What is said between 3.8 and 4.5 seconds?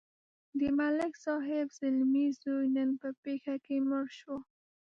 مړ شو.